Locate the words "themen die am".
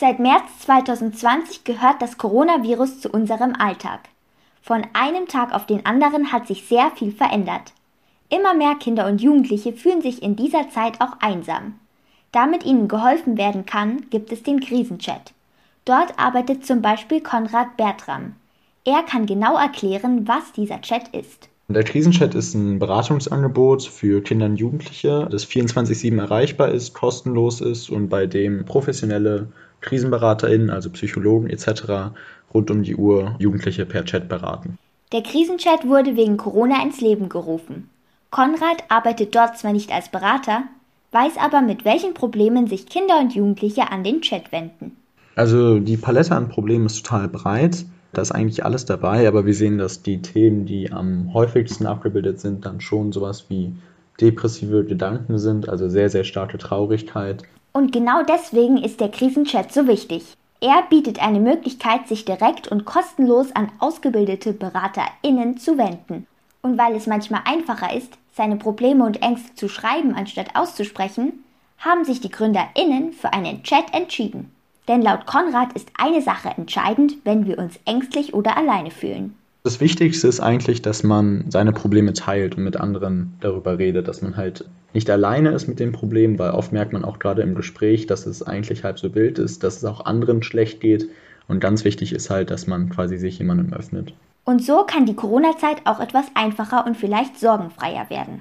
50.20-51.32